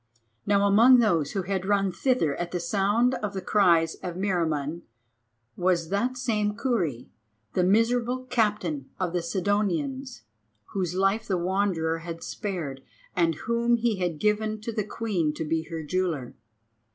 [0.47, 4.81] Now among those who had run thither at the sound of the cries of Meriamun
[5.55, 7.11] was that same Kurri,
[7.53, 10.23] the miserable captain of the Sidonians,
[10.73, 12.81] whose life the Wanderer had spared,
[13.15, 16.33] and whom he had given to the Queen to be her jeweller.